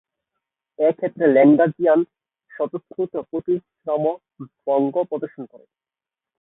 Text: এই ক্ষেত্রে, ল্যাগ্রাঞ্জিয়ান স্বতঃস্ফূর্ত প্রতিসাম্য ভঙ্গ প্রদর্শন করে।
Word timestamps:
এই 0.79 0.93
ক্ষেত্রে, 0.93 1.25
ল্যাগ্রাঞ্জিয়ান 1.27 1.99
স্বতঃস্ফূর্ত 2.51 3.13
প্রতিসাম্য 3.29 4.05
ভঙ্গ 4.67 4.95
প্রদর্শন 5.09 5.43
করে। 5.51 5.65